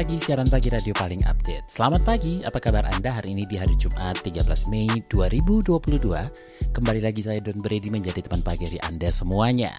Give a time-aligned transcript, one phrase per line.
[0.00, 1.68] Pagi, siaran pagi radio paling update.
[1.68, 5.76] Selamat pagi, apa kabar Anda hari ini di hari Jumat 13 Mei 2022?
[6.72, 9.76] Kembali lagi saya Don Brady menjadi teman pagi hari Anda semuanya.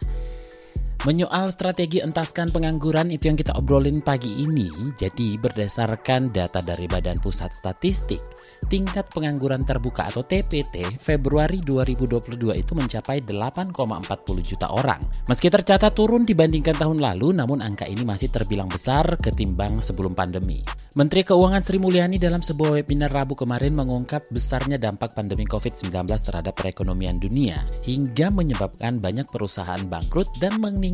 [1.01, 4.69] Menyoal strategi entaskan pengangguran itu yang kita obrolin pagi ini.
[4.93, 8.21] Jadi berdasarkan data dari Badan Pusat Statistik,
[8.69, 13.73] tingkat pengangguran terbuka atau TPT Februari 2022 itu mencapai 8,40
[14.45, 15.01] juta orang.
[15.25, 20.61] Meski tercatat turun dibandingkan tahun lalu, namun angka ini masih terbilang besar ketimbang sebelum pandemi.
[20.91, 26.51] Menteri Keuangan Sri Mulyani dalam sebuah webinar Rabu kemarin mengungkap besarnya dampak pandemi COVID-19 terhadap
[26.51, 27.55] perekonomian dunia
[27.87, 30.90] hingga menyebabkan banyak perusahaan bangkrut dan meningkatkan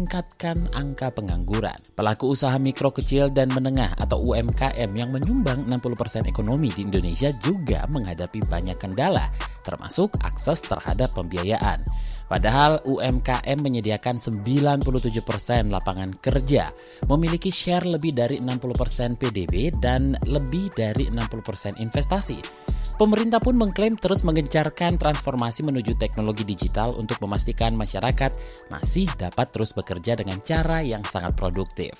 [0.75, 1.79] angka pengangguran.
[1.95, 7.87] Pelaku usaha mikro kecil dan menengah atau UMKM yang menyumbang 60% ekonomi di Indonesia juga
[7.89, 9.31] menghadapi banyak kendala,
[9.63, 11.81] termasuk akses terhadap pembiayaan.
[12.27, 14.83] Padahal UMKM menyediakan 97%
[15.71, 16.75] lapangan kerja,
[17.07, 22.66] memiliki share lebih dari 60% PDB dan lebih dari 60% investasi.
[22.97, 28.33] Pemerintah pun mengklaim terus mengencarkan transformasi menuju teknologi digital untuk memastikan masyarakat
[28.73, 31.93] masih dapat terus bekerja dengan cara yang sangat produktif.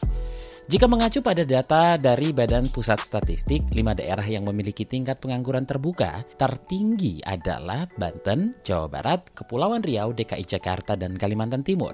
[0.67, 6.25] Jika mengacu pada data dari Badan Pusat Statistik, lima daerah yang memiliki tingkat pengangguran terbuka
[6.35, 11.93] tertinggi adalah Banten, Jawa Barat, Kepulauan Riau, DKI Jakarta, dan Kalimantan Timur.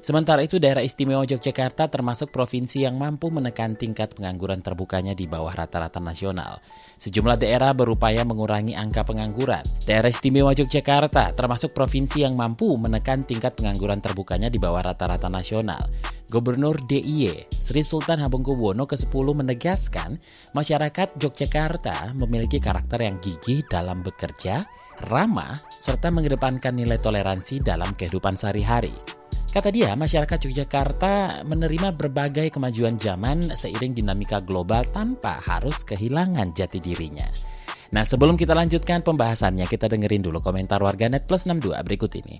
[0.00, 5.52] Sementara itu daerah istimewa Yogyakarta termasuk provinsi yang mampu menekan tingkat pengangguran terbukanya di bawah
[5.52, 6.60] rata-rata nasional.
[6.96, 9.64] Sejumlah daerah berupaya mengurangi angka pengangguran.
[9.84, 15.82] Daerah istimewa Yogyakarta termasuk provinsi yang mampu menekan tingkat pengangguran terbukanya di bawah rata-rata nasional.
[16.26, 20.18] Gubernur DIY Sri Sultan Hamengkubuwono ke-10 menegaskan
[20.58, 24.66] masyarakat Yogyakarta memiliki karakter yang gigih dalam bekerja,
[25.06, 28.94] ramah, serta mengedepankan nilai toleransi dalam kehidupan sehari-hari.
[29.46, 36.76] Kata dia, masyarakat Yogyakarta menerima berbagai kemajuan zaman seiring dinamika global tanpa harus kehilangan jati
[36.76, 37.24] dirinya.
[37.94, 42.36] Nah, sebelum kita lanjutkan pembahasannya, kita dengerin dulu komentar warganet plus 62 berikut ini.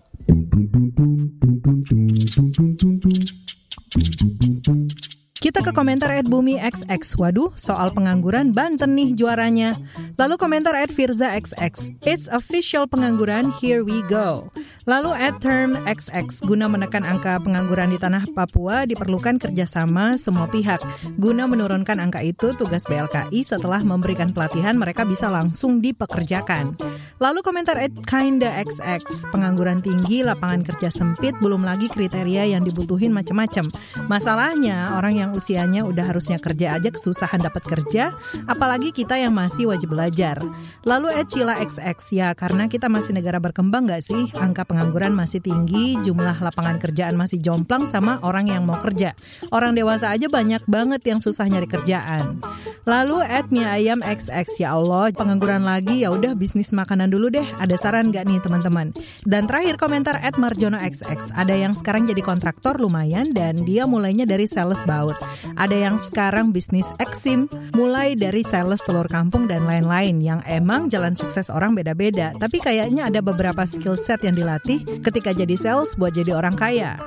[5.46, 7.06] Kita ke komentar at Bumi XX.
[7.22, 9.78] Waduh, soal pengangguran Banten nih juaranya.
[10.18, 11.94] Lalu komentar at Firza XX.
[12.02, 14.50] It's official pengangguran, here we go.
[14.90, 16.42] Lalu at Term XX.
[16.42, 20.82] Guna menekan angka pengangguran di tanah Papua diperlukan kerjasama semua pihak.
[21.14, 26.74] Guna menurunkan angka itu, tugas BLKI setelah memberikan pelatihan mereka bisa langsung dipekerjakan.
[27.22, 29.30] Lalu komentar at Kinda XX.
[29.30, 33.70] Pengangguran tinggi, lapangan kerja sempit, belum lagi kriteria yang dibutuhin macam-macam.
[34.10, 38.16] Masalahnya orang yang usianya udah harusnya kerja aja kesusahan dapat kerja,
[38.48, 40.40] apalagi kita yang masih wajib belajar.
[40.88, 44.32] Lalu Ecila XX ya karena kita masih negara berkembang nggak sih?
[44.40, 49.12] Angka pengangguran masih tinggi, jumlah lapangan kerjaan masih jomplang sama orang yang mau kerja.
[49.52, 52.40] Orang dewasa aja banyak banget yang susah nyari kerjaan.
[52.86, 57.44] Lalu at mie ayam XX ya Allah pengangguran lagi ya udah bisnis makanan dulu deh.
[57.58, 58.94] Ada saran nggak nih teman-teman?
[59.26, 64.22] Dan terakhir komentar at Marjono XX ada yang sekarang jadi kontraktor lumayan dan dia mulainya
[64.22, 65.15] dari sales baut.
[65.56, 71.16] Ada yang sekarang bisnis eksim, mulai dari sales telur kampung dan lain-lain yang emang jalan
[71.16, 72.36] sukses orang beda-beda.
[72.36, 77.00] Tapi kayaknya ada beberapa skill set yang dilatih ketika jadi sales buat jadi orang kaya.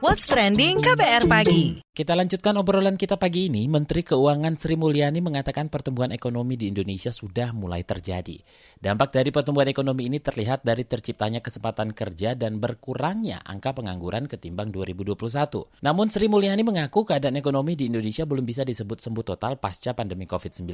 [0.00, 1.89] What's Trending KBR Pagi.
[1.90, 3.66] Kita lanjutkan obrolan kita pagi ini.
[3.66, 8.38] Menteri Keuangan Sri Mulyani mengatakan pertumbuhan ekonomi di Indonesia sudah mulai terjadi.
[8.78, 14.70] Dampak dari pertumbuhan ekonomi ini terlihat dari terciptanya kesempatan kerja dan berkurangnya angka pengangguran ketimbang
[14.70, 15.82] 2021.
[15.82, 20.30] Namun Sri Mulyani mengaku keadaan ekonomi di Indonesia belum bisa disebut sembuh total pasca pandemi
[20.30, 20.70] COVID-19.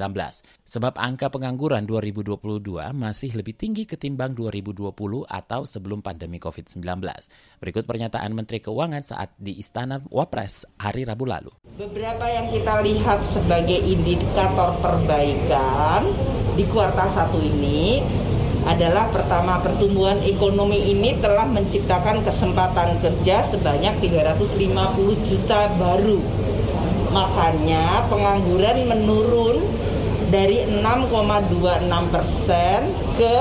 [0.68, 4.92] Sebab angka pengangguran 2022 masih lebih tinggi ketimbang 2020
[5.24, 6.84] atau sebelum pandemi COVID-19.
[7.56, 11.54] Berikut pernyataan Menteri Keuangan saat di Istana Wapres hari Rabu lalu.
[11.78, 16.10] Beberapa yang kita lihat sebagai indikator perbaikan
[16.58, 18.02] di kuartal satu ini
[18.66, 26.18] adalah pertama pertumbuhan ekonomi ini telah menciptakan kesempatan kerja sebanyak 350 juta baru.
[27.14, 29.62] Makanya pengangguran menurun
[30.34, 32.80] dari 6,26 persen
[33.14, 33.36] ke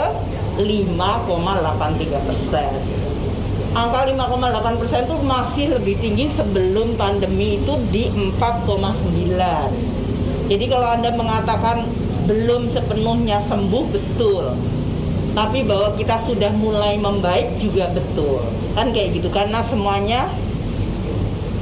[0.61, 2.71] 5,83 persen.
[3.75, 10.47] Angka 5,8 persen itu masih lebih tinggi sebelum pandemi itu di 4,9.
[10.47, 11.83] Jadi kalau Anda mengatakan
[12.23, 14.55] belum sepenuhnya sembuh, betul.
[15.35, 18.47] Tapi bahwa kita sudah mulai membaik juga betul.
[18.79, 20.31] Kan kayak gitu, karena semuanya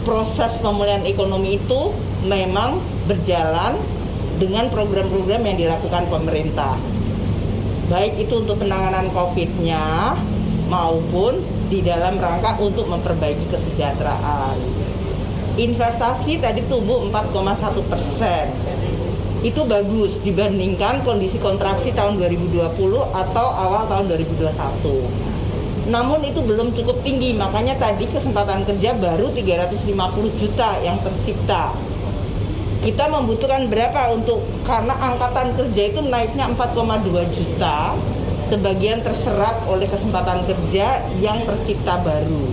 [0.06, 1.90] proses pemulihan ekonomi itu
[2.30, 2.78] memang
[3.10, 3.74] berjalan
[4.38, 6.78] dengan program-program yang dilakukan pemerintah.
[7.90, 10.14] Baik itu untuk penanganan COVID-nya
[10.70, 14.58] maupun di dalam rangka untuk memperbaiki kesejahteraan.
[15.54, 18.50] Investasi tadi tumbuh 4,1 persen.
[19.44, 22.64] Itu bagus dibandingkan kondisi kontraksi tahun 2020
[23.12, 25.34] atau awal tahun 2021.
[25.92, 31.76] Namun itu belum cukup tinggi, makanya tadi kesempatan kerja baru 350 juta yang tercipta.
[32.84, 37.96] Kita membutuhkan berapa untuk karena angkatan kerja itu naiknya 4,2 juta
[38.54, 42.46] sebagian terserap oleh kesempatan kerja yang tercipta baru.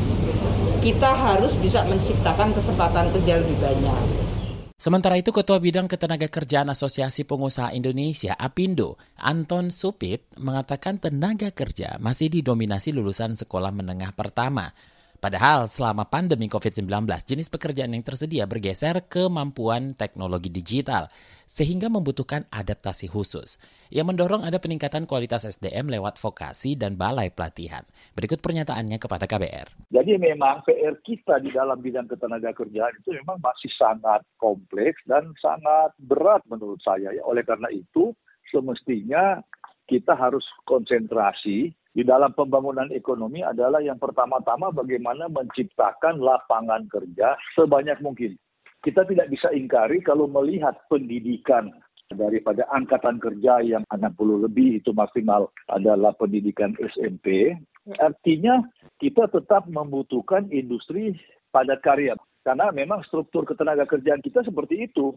[0.80, 4.32] Kita harus bisa menciptakan kesempatan kerja lebih banyak.
[4.80, 12.32] Sementara itu, Ketua Bidang Ketenagakerjaan Asosiasi Pengusaha Indonesia, APindo, Anton Supit, mengatakan tenaga kerja masih
[12.32, 14.72] didominasi lulusan sekolah menengah pertama.
[15.20, 16.88] Padahal selama pandemi COVID-19,
[17.28, 21.12] jenis pekerjaan yang tersedia bergeser ke kemampuan teknologi digital,
[21.44, 23.60] sehingga membutuhkan adaptasi khusus.
[23.92, 27.84] Ia mendorong ada peningkatan kualitas SDM lewat vokasi dan balai pelatihan.
[28.16, 29.92] Berikut pernyataannya kepada KBR.
[29.92, 35.28] Jadi memang PR kita di dalam bidang ketenaga kerjaan itu memang masih sangat kompleks dan
[35.36, 37.12] sangat berat menurut saya.
[37.12, 37.20] Ya.
[37.28, 38.16] Oleh karena itu,
[38.48, 39.44] semestinya
[39.84, 48.00] kita harus konsentrasi di dalam pembangunan ekonomi adalah yang pertama-tama bagaimana menciptakan lapangan kerja sebanyak
[48.00, 48.40] mungkin.
[48.80, 51.68] Kita tidak bisa ingkari kalau melihat pendidikan
[52.08, 54.16] daripada angkatan kerja yang 60
[54.48, 57.52] lebih itu maksimal adalah pendidikan SMP.
[58.00, 58.64] Artinya
[58.96, 61.12] kita tetap membutuhkan industri
[61.52, 62.16] padat karya
[62.48, 65.12] karena memang struktur ketenaga kerjaan kita seperti itu.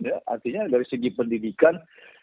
[0.00, 1.76] Ya, artinya dari segi pendidikan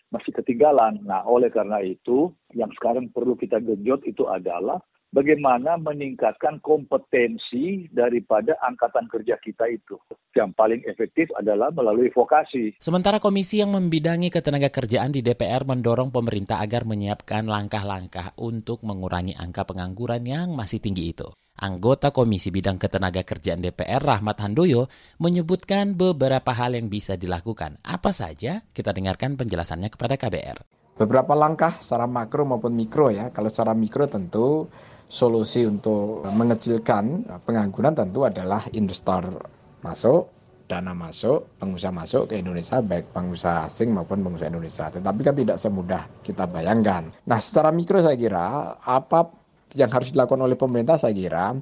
[0.10, 1.02] masih ketinggalan.
[1.06, 8.58] Nah, oleh karena itu, yang sekarang perlu kita genjot itu adalah bagaimana meningkatkan kompetensi daripada
[8.62, 9.98] angkatan kerja kita itu.
[10.38, 12.78] Yang paling efektif adalah melalui vokasi.
[12.78, 19.34] Sementara komisi yang membidangi ketenaga kerjaan di DPR mendorong pemerintah agar menyiapkan langkah-langkah untuk mengurangi
[19.38, 21.30] angka pengangguran yang masih tinggi itu.
[21.60, 24.88] Anggota Komisi Bidang Ketenaga Kerjaan DPR Rahmat Handoyo
[25.20, 27.76] menyebutkan beberapa hal yang bisa dilakukan.
[27.84, 28.64] Apa saja?
[28.72, 30.64] Kita dengarkan penjelasannya kepada KBR.
[30.96, 33.28] Beberapa langkah secara makro maupun mikro ya.
[33.36, 34.72] Kalau secara mikro tentu
[35.12, 39.44] solusi untuk mengecilkan pengangguran tentu adalah investor
[39.84, 40.28] masuk,
[40.70, 44.86] dana masuk, pengusaha masuk ke Indonesia, baik pengusaha asing maupun pengusaha Indonesia.
[44.94, 47.10] Tetapi kan tidak semudah kita bayangkan.
[47.26, 49.38] Nah, secara mikro saya kira apa
[49.77, 51.54] yang harus dilakukan oleh pemerintah saya kira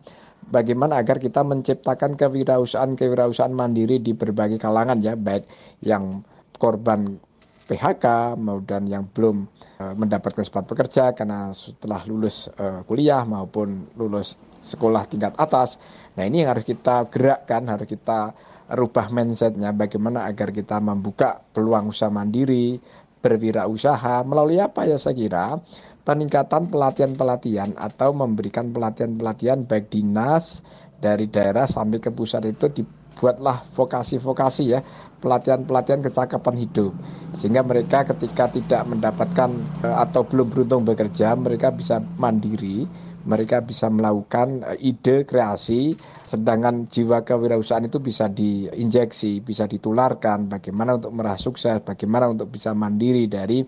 [0.48, 5.48] bagaimana agar kita menciptakan kewirausahaan-kewirausahaan mandiri di berbagai kalangan ya, baik
[5.84, 6.24] yang
[6.56, 7.20] korban
[7.68, 9.44] PHK maupun yang belum
[9.84, 15.76] uh, mendapatkan kesempatan bekerja karena setelah lulus uh, kuliah maupun lulus sekolah tingkat atas.
[16.16, 18.32] Nah ini yang harus kita gerakkan, harus kita
[18.72, 22.80] rubah mindsetnya bagaimana agar kita membuka peluang usaha mandiri,
[23.28, 24.24] berwirausaha.
[24.24, 25.60] Melalui apa ya saya kira?
[26.08, 30.64] Peningkatan pelatihan-pelatihan atau memberikan pelatihan-pelatihan baik dinas
[31.04, 34.80] dari daerah sampai ke pusat itu dibuatlah vokasi-vokasi ya
[35.20, 36.96] pelatihan-pelatihan kecakapan hidup.
[37.36, 39.52] Sehingga mereka ketika tidak mendapatkan
[39.84, 42.88] eh, atau belum beruntung bekerja mereka bisa mandiri
[43.28, 45.94] mereka bisa melakukan eh, ide kreasi
[46.24, 52.72] sedangkan jiwa kewirausahaan itu bisa diinjeksi bisa ditularkan bagaimana untuk meraih sukses bagaimana untuk bisa
[52.72, 53.64] mandiri dari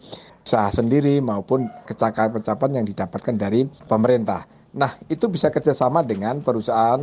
[0.50, 4.50] usaha sendiri maupun kecakapan-kecakapan yang didapatkan dari pemerintah.
[4.74, 6.98] Nah itu bisa kerjasama dengan perusahaan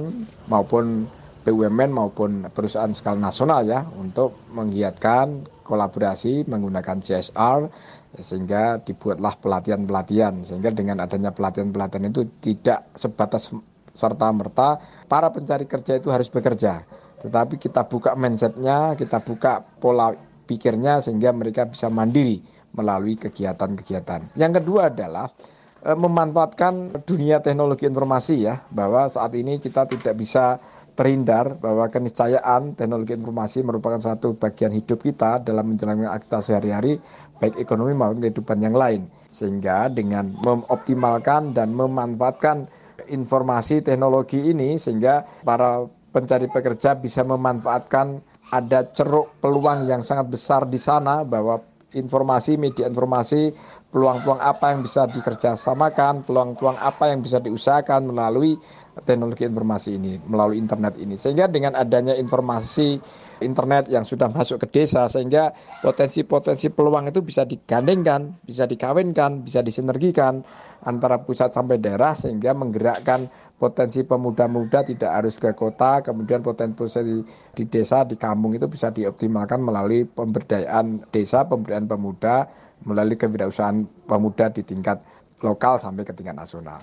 [0.50, 1.06] maupun
[1.46, 7.70] BUMN maupun perusahaan skala nasional ya untuk menggiatkan kolaborasi menggunakan CSR
[8.18, 10.42] sehingga dibuatlah pelatihan-pelatihan.
[10.42, 13.54] Sehingga dengan adanya pelatihan-pelatihan itu tidak sebatas
[13.94, 16.82] serta merta para pencari kerja itu harus bekerja
[17.26, 20.12] tetapi kita buka mindsetnya kita buka pola
[20.46, 22.38] pikirnya sehingga mereka bisa mandiri
[22.76, 24.36] melalui kegiatan-kegiatan.
[24.36, 25.32] Yang kedua adalah
[25.80, 30.60] e, memanfaatkan dunia teknologi informasi ya bahwa saat ini kita tidak bisa
[30.96, 36.96] terhindar bahwa keniscayaan teknologi informasi merupakan satu bagian hidup kita dalam menjalankan aktivitas sehari-hari
[37.36, 39.04] baik ekonomi maupun kehidupan yang lain.
[39.28, 42.66] Sehingga dengan mengoptimalkan dan memanfaatkan
[43.12, 50.64] informasi teknologi ini sehingga para pencari pekerja bisa memanfaatkan ada ceruk peluang yang sangat besar
[50.64, 51.60] di sana bahwa
[51.92, 53.52] informasi media informasi
[53.92, 58.58] peluang-peluang apa yang bisa dikerjasamakan peluang-peluang apa yang bisa diusahakan melalui
[59.04, 61.20] teknologi informasi ini melalui internet ini.
[61.20, 62.96] Sehingga dengan adanya informasi
[63.44, 65.52] internet yang sudah masuk ke desa sehingga
[65.84, 70.40] potensi-potensi peluang itu bisa digandengkan, bisa dikawinkan, bisa disinergikan
[70.88, 77.64] antara pusat sampai daerah sehingga menggerakkan potensi pemuda-muda tidak harus ke kota, kemudian potensi di
[77.68, 82.48] desa, di kampung itu bisa dioptimalkan melalui pemberdayaan desa, pemberdayaan pemuda,
[82.84, 85.00] melalui kewirausahaan pemuda di tingkat
[85.44, 86.80] lokal sampai ke tingkat nasional.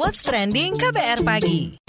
[0.00, 1.80] What's trending KBR pagi?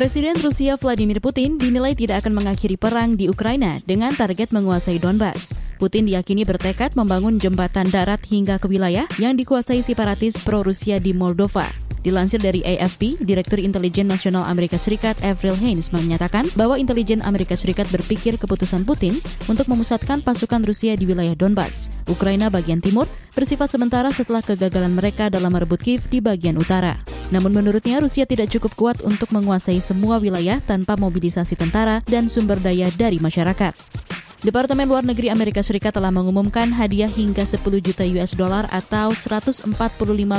[0.00, 5.52] Presiden Rusia Vladimir Putin dinilai tidak akan mengakhiri perang di Ukraina dengan target menguasai Donbas.
[5.76, 11.89] Putin diyakini bertekad membangun jembatan darat hingga ke wilayah yang dikuasai separatis pro-Rusia di Moldova.
[12.00, 17.92] Dilansir dari AFP, Direktur Intelijen Nasional Amerika Serikat Avril Haines menyatakan bahwa intelijen Amerika Serikat
[17.92, 19.20] berpikir keputusan Putin
[19.52, 23.04] untuk memusatkan pasukan Rusia di wilayah Donbas, Ukraina bagian timur,
[23.36, 26.96] bersifat sementara setelah kegagalan mereka dalam merebut Kiev di bagian utara.
[27.30, 32.58] Namun menurutnya Rusia tidak cukup kuat untuk menguasai semua wilayah tanpa mobilisasi tentara dan sumber
[32.58, 33.99] daya dari masyarakat.
[34.40, 39.68] Departemen Luar Negeri Amerika Serikat telah mengumumkan hadiah hingga 10 juta US dollar atau 145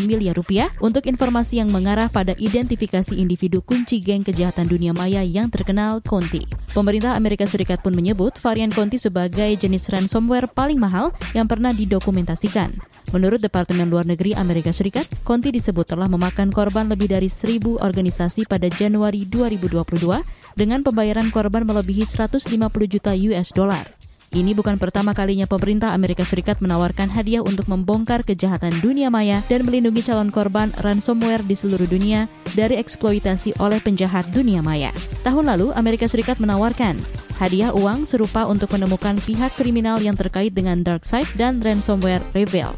[0.01, 5.53] miliar rupiah untuk informasi yang mengarah pada identifikasi individu kunci geng kejahatan dunia maya yang
[5.53, 6.49] terkenal Conti.
[6.73, 12.73] Pemerintah Amerika Serikat pun menyebut varian Conti sebagai jenis ransomware paling mahal yang pernah didokumentasikan.
[13.13, 18.49] Menurut Departemen Luar Negeri Amerika Serikat, Conti disebut telah memakan korban lebih dari 1000 organisasi
[18.49, 22.47] pada Januari 2022 dengan pembayaran korban melebihi 150
[22.87, 23.87] juta US dollar.
[24.31, 29.67] Ini bukan pertama kalinya pemerintah Amerika Serikat menawarkan hadiah untuk membongkar kejahatan dunia maya dan
[29.67, 34.95] melindungi calon korban ransomware di seluruh dunia dari eksploitasi oleh penjahat dunia maya.
[35.27, 36.95] Tahun lalu, Amerika Serikat menawarkan
[37.43, 42.71] hadiah uang serupa untuk menemukan pihak kriminal yang terkait dengan dark side dan ransomware Reveal.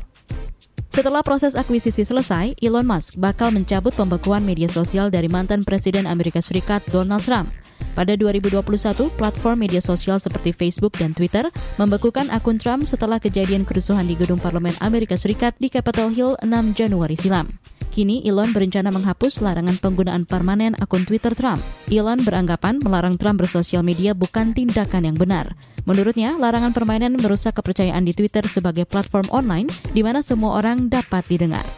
[0.90, 6.42] Setelah proses akuisisi selesai, Elon Musk bakal mencabut pembekuan media sosial dari mantan Presiden Amerika
[6.42, 7.54] Serikat Donald Trump.
[7.94, 11.46] Pada 2021, platform media sosial seperti Facebook dan Twitter
[11.78, 16.50] membekukan akun Trump setelah kejadian kerusuhan di gedung parlemen Amerika Serikat di Capitol Hill 6
[16.74, 17.54] Januari silam.
[17.94, 21.62] Kini Elon berencana menghapus larangan penggunaan permanen akun Twitter Trump.
[21.94, 25.54] Elon beranggapan melarang Trump bersosial media bukan tindakan yang benar.
[25.86, 31.22] Menurutnya, larangan permanen merusak kepercayaan di Twitter sebagai platform online di mana semua orang dapat
[31.30, 31.70] didengar.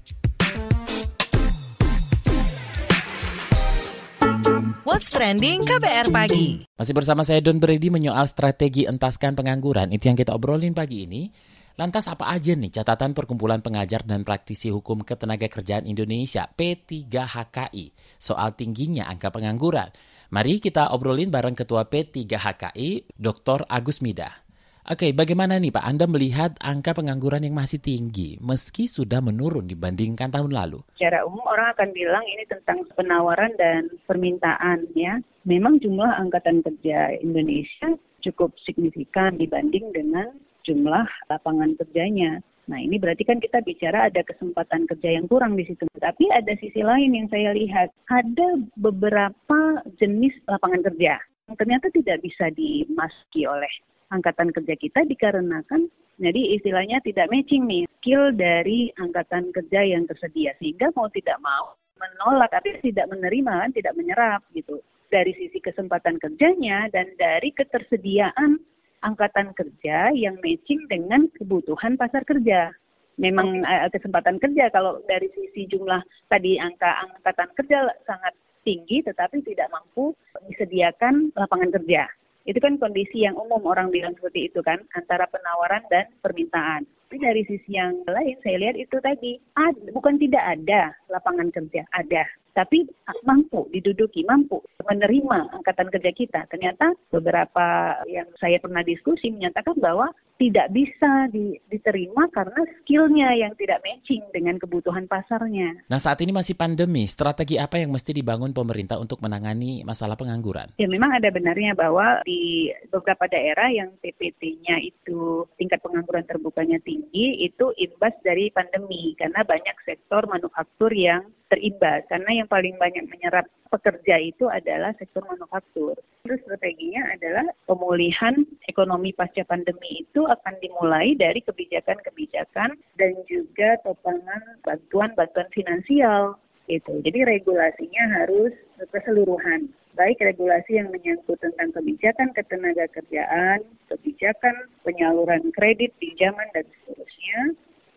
[4.85, 6.61] What's trending KBR pagi?
[6.77, 9.89] Masih bersama saya Don Brady menyoal strategi entaskan pengangguran.
[9.89, 11.25] Itu yang kita obrolin pagi ini.
[11.73, 18.53] Lantas apa aja nih catatan Perkumpulan Pengajar dan Praktisi Hukum Ketenaga Kerjaan Indonesia P3HKI soal
[18.53, 19.89] tingginya angka pengangguran?
[20.29, 23.65] Mari kita obrolin bareng Ketua P3HKI Dr.
[23.65, 24.44] Agus Midah.
[24.85, 30.29] Oke, bagaimana nih Pak Anda melihat angka pengangguran yang masih tinggi meski sudah menurun dibandingkan
[30.29, 30.85] tahun lalu?
[30.93, 35.17] Secara umum orang akan bilang ini tentang penawaran dan permintaan ya.
[35.41, 40.37] Memang jumlah angkatan kerja Indonesia cukup signifikan dibanding dengan
[40.69, 42.45] jumlah lapangan kerjanya.
[42.69, 45.89] Nah ini berarti kan kita bicara ada kesempatan kerja yang kurang di situ.
[45.97, 51.17] Tapi ada sisi lain yang saya lihat, ada beberapa jenis lapangan kerja
[51.49, 53.69] yang ternyata tidak bisa dimasuki oleh
[54.13, 60.55] angkatan kerja kita dikarenakan jadi istilahnya tidak matching nih skill dari angkatan kerja yang tersedia.
[60.63, 64.79] Sehingga mau tidak mau menolak tapi tidak menerima kan tidak menyerap gitu.
[65.11, 68.59] Dari sisi kesempatan kerjanya dan dari ketersediaan
[69.03, 72.71] angkatan kerja yang matching dengan kebutuhan pasar kerja.
[73.15, 78.35] Memang uh, kesempatan kerja kalau dari sisi jumlah tadi angka angkatan kerja sangat
[78.67, 80.11] tinggi tetapi tidak mampu
[80.51, 82.11] disediakan lapangan kerja
[82.45, 86.85] itu kan kondisi yang umum orang bilang seperti itu kan, antara penawaran dan permintaan.
[87.09, 91.85] Tapi dari sisi yang lain saya lihat itu tadi, ad, bukan tidak ada lapangan kerja,
[91.93, 92.25] ada
[92.55, 92.87] tapi
[93.27, 96.41] mampu diduduki, mampu menerima angkatan kerja kita.
[96.47, 103.55] Ternyata beberapa yang saya pernah diskusi menyatakan bahwa tidak bisa di, diterima karena skillnya yang
[103.55, 105.87] tidak matching dengan kebutuhan pasarnya.
[105.87, 110.75] Nah saat ini masih pandemi, strategi apa yang mesti dibangun pemerintah untuk menangani masalah pengangguran?
[110.75, 117.39] Ya memang ada benarnya bahwa di beberapa daerah yang TPT-nya itu tingkat pengangguran terbukanya tinggi,
[117.39, 123.45] itu imbas dari pandemi karena banyak sektor manufaktur yang terimbas karena yang paling banyak menyerap
[123.69, 125.95] pekerja itu adalah sektor manufaktur.
[126.25, 134.61] Terus strateginya adalah pemulihan ekonomi pasca pandemi itu akan dimulai dari kebijakan-kebijakan dan juga topangan
[134.61, 136.37] bantuan-bantuan finansial
[136.69, 137.01] gitu.
[137.05, 138.53] Jadi regulasinya harus
[138.89, 147.41] keseluruhan baik regulasi yang menyangkut tentang kebijakan ketenaga kerjaan, kebijakan penyaluran kredit, pinjaman dan seterusnya,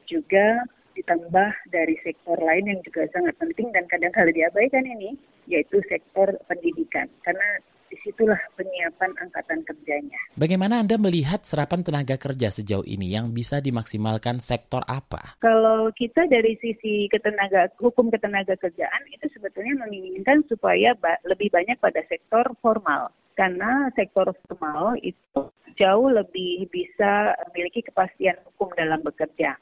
[0.06, 0.46] juga
[0.94, 5.18] ditambah dari sektor lain yang juga sangat penting dan kadang-kadang diabaikan ini,
[5.50, 7.10] yaitu sektor pendidikan.
[7.26, 10.20] Karena di situlah penyiapan angkatan kerjanya.
[10.36, 15.40] Bagaimana Anda melihat serapan tenaga kerja sejauh ini yang bisa dimaksimalkan sektor apa?
[15.40, 21.80] Kalau kita dari sisi ketenaga hukum ketenaga kerjaan itu sebetulnya menginginkan supaya ba lebih banyak
[21.80, 29.54] pada sektor formal karena sektor formal itu jauh lebih bisa memiliki kepastian hukum dalam bekerja.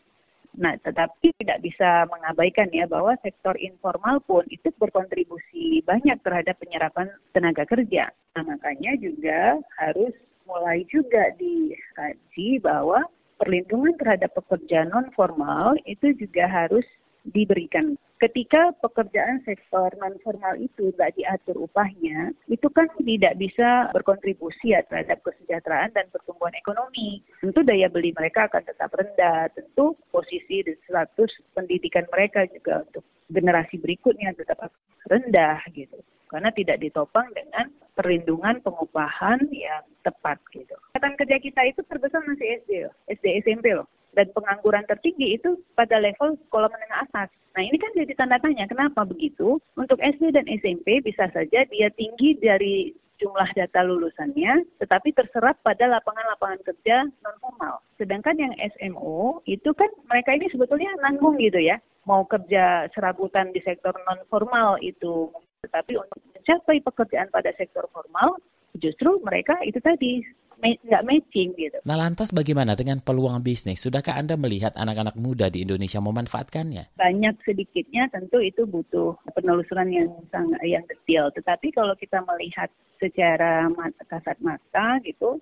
[0.57, 7.13] Nah, tetapi tidak bisa mengabaikan ya bahwa sektor informal pun itu berkontribusi banyak terhadap penyerapan
[7.37, 8.09] tenaga kerja.
[8.33, 10.17] Nah, makanya juga harus
[10.49, 13.05] mulai juga dikaji bahwa
[13.37, 16.85] perlindungan terhadap pekerja non formal itu juga harus
[17.29, 18.01] diberikan.
[18.17, 24.81] Ketika pekerjaan sektor non formal itu tidak diatur upahnya, itu kan tidak bisa berkontribusi ya
[24.89, 27.21] terhadap kesejahteraan dan pertumbuhan ekonomi.
[27.45, 33.05] Tentu daya beli mereka akan tetap rendah, tentu posisi dan status pendidikan mereka juga untuk
[33.29, 34.73] generasi berikutnya tetap
[35.13, 40.75] rendah gitu karena tidak ditopang dengan perlindungan pengupahan yang tepat gitu.
[40.97, 42.71] Angkatan kerja kita itu terbesar masih SD,
[43.13, 47.29] SD SMP loh dan pengangguran tertinggi itu pada level sekolah menengah atas.
[47.53, 49.61] Nah ini kan jadi tanda tanya kenapa begitu?
[49.77, 55.89] Untuk SD dan SMP bisa saja dia tinggi dari jumlah data lulusannya, tetapi terserap pada
[55.89, 57.81] lapangan-lapangan kerja non formal.
[57.97, 63.61] Sedangkan yang SMO itu kan mereka ini sebetulnya nanggung gitu ya, mau kerja serabutan di
[63.65, 65.33] sektor non formal itu,
[65.65, 68.37] tetapi untuk mencapai pekerjaan pada sektor formal
[68.79, 70.23] justru mereka itu tadi
[70.57, 71.79] nggak matching gitu.
[71.85, 73.85] Nah lantas bagaimana dengan peluang bisnis?
[73.85, 76.97] Sudahkah Anda melihat anak-anak muda di Indonesia memanfaatkannya?
[76.97, 81.29] Banyak sedikitnya tentu itu butuh penelusuran yang sangat yang detail.
[81.37, 85.37] Tetapi kalau kita melihat secara mata, kasat mata gitu,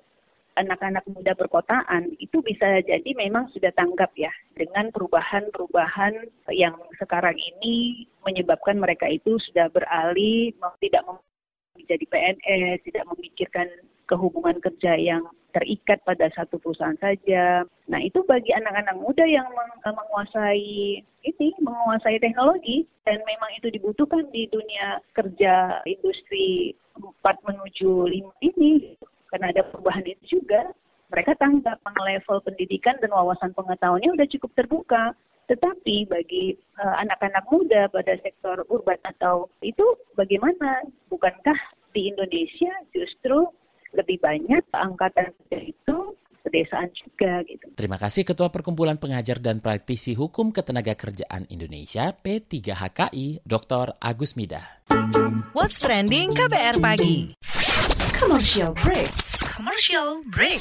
[0.58, 6.14] anak-anak muda perkotaan itu bisa jadi memang sudah tanggap ya dengan perubahan-perubahan
[6.54, 11.02] yang sekarang ini menyebabkan mereka itu sudah beralih tidak
[11.74, 13.68] menjadi PNS, tidak memikirkan
[14.04, 17.62] kehubungan kerja yang terikat pada satu perusahaan saja.
[17.87, 24.26] Nah, itu bagi anak-anak muda yang meng menguasai ini, menguasai teknologi dan memang itu dibutuhkan
[24.34, 28.98] di dunia kerja industri 4 menuju 5 ini
[29.30, 30.74] karena ada perubahan itu juga.
[31.14, 35.14] Mereka tanggap level pendidikan dan wawasan pengetahuannya sudah cukup terbuka.
[35.44, 39.85] Tetapi bagi eh, anak-anak uh, muda pada sektor urban atau itu
[40.16, 40.85] bagaimana?
[41.12, 41.59] Bukankah
[41.94, 43.46] di Indonesia justru
[43.94, 45.96] lebih banyak angkatan kerja itu
[46.44, 47.66] pedesaan juga gitu.
[47.72, 53.96] Terima kasih Ketua Perkumpulan Pengajar dan Praktisi Hukum Ketenaga Kerjaan Indonesia P3HKI Dr.
[53.96, 54.85] Agus Midah.
[55.57, 57.33] What's trending KBR pagi?
[58.12, 59.11] Commercial break.
[59.40, 60.61] Commercial break.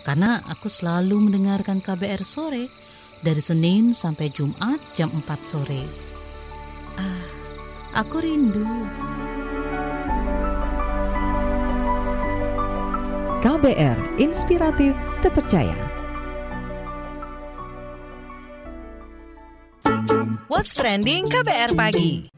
[0.00, 2.72] Karena aku selalu mendengarkan KBR sore
[3.20, 5.84] dari Senin sampai Jumat jam 4 sore.
[6.96, 7.28] Ah,
[8.00, 8.64] aku rindu.
[13.40, 14.92] KBR Inspiratif
[15.24, 15.76] Terpercaya.
[20.48, 22.28] What's trending KBR pagi?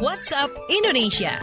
[0.00, 1.36] WhatsApp Indonesia.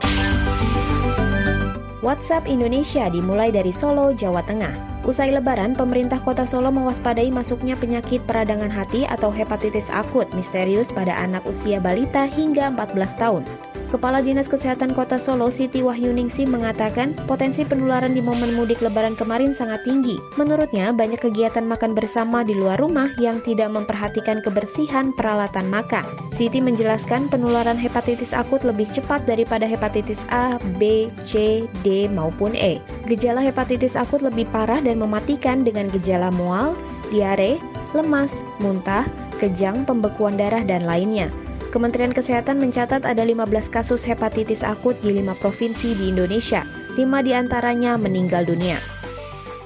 [2.02, 5.06] WhatsApp Indonesia dimulai dari Solo, Jawa Tengah.
[5.06, 11.14] Usai lebaran, pemerintah kota Solo mewaspadai masuknya penyakit peradangan hati atau hepatitis akut misterius pada
[11.14, 13.46] anak usia balita hingga 14 tahun.
[13.92, 19.52] Kepala Dinas Kesehatan Kota Solo Siti Wahyuningsi mengatakan potensi penularan di momen mudik lebaran kemarin
[19.52, 20.16] sangat tinggi.
[20.40, 26.08] Menurutnya, banyak kegiatan makan bersama di luar rumah yang tidak memperhatikan kebersihan peralatan makan.
[26.32, 32.80] Siti menjelaskan penularan hepatitis akut lebih cepat daripada hepatitis A, B, C, D maupun E.
[33.12, 36.80] Gejala hepatitis akut lebih parah dan mematikan dengan gejala mual,
[37.12, 37.60] diare,
[37.92, 39.04] lemas, muntah,
[39.36, 41.28] kejang, pembekuan darah, dan lainnya.
[41.72, 46.68] Kementerian Kesehatan mencatat ada 15 kasus hepatitis akut di lima provinsi di Indonesia.
[47.00, 48.76] Lima di antaranya meninggal dunia.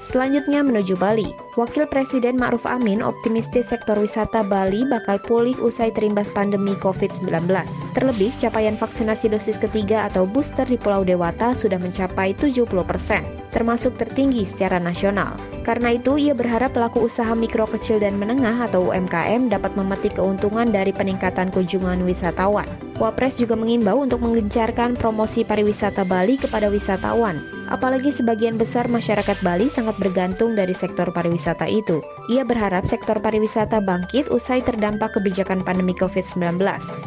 [0.06, 1.45] Selanjutnya menuju Bali.
[1.56, 7.48] Wakil Presiden Ma'ruf Amin optimistis sektor wisata Bali bakal pulih usai terimbas pandemi COVID-19.
[7.96, 13.24] Terlebih, capaian vaksinasi dosis ketiga atau booster di Pulau Dewata sudah mencapai 70 persen,
[13.56, 15.32] termasuk tertinggi secara nasional.
[15.64, 20.68] Karena itu, ia berharap pelaku usaha mikro kecil dan menengah atau UMKM dapat memetik keuntungan
[20.68, 22.68] dari peningkatan kunjungan wisatawan.
[23.00, 29.68] Wapres juga mengimbau untuk menggencarkan promosi pariwisata Bali kepada wisatawan, apalagi sebagian besar masyarakat Bali
[29.68, 32.02] sangat bergantung dari sektor pariwisata itu.
[32.26, 36.58] Ia berharap sektor pariwisata bangkit usai terdampak kebijakan pandemi COVID-19.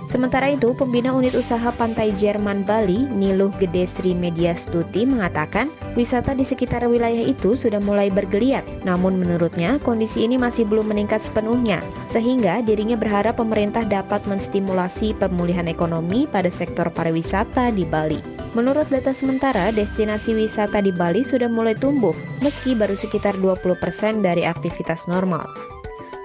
[0.08, 5.68] Sementara itu, pembina unit usaha Pantai Jerman Bali, Niluh Gede Sri Media Stuti mengatakan,
[6.00, 8.64] wisata di sekitar wilayah itu sudah mulai bergeliat.
[8.88, 15.68] Namun menurutnya, kondisi ini masih belum meningkat sepenuhnya, sehingga dirinya berharap pemerintah dapat menstimulasi pemulihan
[15.68, 18.39] ekonomi pada sektor pariwisata di Bali.
[18.58, 24.42] Menurut data sementara, destinasi wisata di Bali sudah mulai tumbuh, meski baru sekitar 20% dari
[24.42, 25.46] aktivitas normal.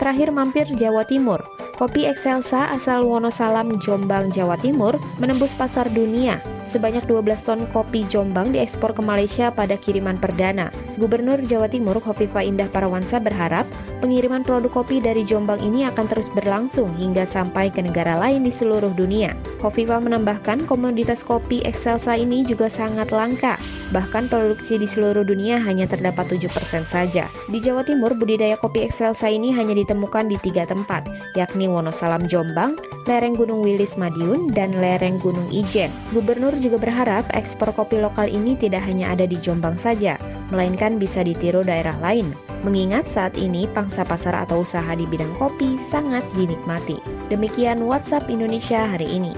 [0.01, 1.45] Terakhir mampir Jawa Timur,
[1.77, 8.57] kopi Excelsa asal Wonosalam, Jombang, Jawa Timur menembus pasar dunia Sebanyak 12 ton kopi Jombang
[8.57, 10.72] diekspor ke Malaysia pada kiriman perdana.
[10.96, 13.68] Gubernur Jawa Timur Hovifa Indah Parawansa berharap
[14.00, 18.53] pengiriman produk kopi dari Jombang ini akan terus berlangsung hingga sampai ke negara lain di
[18.53, 19.37] seluruh dunia.
[19.61, 23.61] Hovifa menambahkan komoditas kopi Excelsa ini juga sangat langka.
[23.92, 26.48] Bahkan produksi di seluruh dunia hanya terdapat 7%
[26.88, 27.29] saja.
[27.53, 32.81] Di Jawa Timur, budidaya kopi Excelsa ini hanya ditemukan di tiga tempat, yakni Wonosalam Jombang,
[33.05, 35.92] lereng Gunung Wilis Madiun, dan lereng Gunung Ijen.
[36.16, 40.17] Gubernur Juga berharap ekspor kopi lokal ini tidak hanya ada di Jombang saja,
[40.49, 42.31] melainkan bisa ditiru daerah lain.
[42.64, 46.97] Mengingat saat ini pangsa pasar atau usaha di bidang kopi sangat dinikmati.
[47.29, 49.37] Demikian WhatsApp Indonesia hari ini.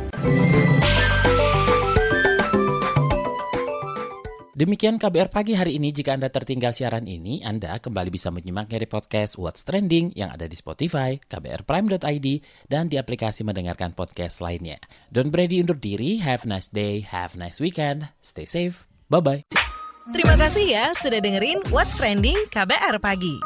[4.57, 5.93] Demikian KBR Pagi hari ini.
[5.93, 10.49] Jika Anda tertinggal siaran ini, Anda kembali bisa menyimaknya di podcast What's Trending yang ada
[10.49, 12.27] di Spotify, kbrprime.id,
[12.65, 14.81] dan di aplikasi mendengarkan podcast lainnya.
[15.13, 16.25] Don't ready undur diri.
[16.25, 17.05] Have a nice day.
[17.05, 18.09] Have a nice weekend.
[18.25, 18.89] Stay safe.
[19.13, 19.45] Bye-bye.
[20.17, 23.37] Terima kasih ya sudah dengerin What's Trending KBR Pagi.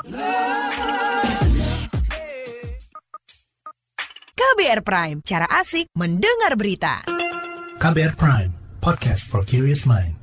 [4.39, 7.03] KBR Prime, cara asik mendengar berita.
[7.83, 10.20] KBR Prime, podcast for curious mind.